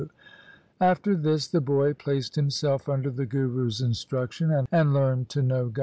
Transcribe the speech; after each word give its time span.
2 0.01 0.09
After 0.79 1.15
this 1.15 1.47
the 1.47 1.61
boy 1.61 1.93
placed 1.93 2.33
himself 2.35 2.89
under 2.89 3.11
the 3.11 3.27
Guru's 3.27 3.81
instruction 3.81 4.65
and 4.71 4.93
learned 4.95 5.29
to 5.29 5.43
know 5.43 5.67
God. 5.69 5.79